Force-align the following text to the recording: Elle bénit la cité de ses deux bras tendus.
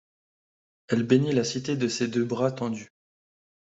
Elle 0.87 1.03
bénit 1.03 1.31
la 1.31 1.43
cité 1.43 1.75
de 1.77 1.87
ses 1.87 2.07
deux 2.07 2.25
bras 2.25 2.51
tendus. 2.51 2.89